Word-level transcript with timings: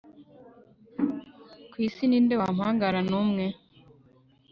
ku 1.71 1.77
isi 1.87 2.03
ni 2.07 2.19
nde 2.23 2.35
wampangara 2.41 2.99
numwe 3.09 3.45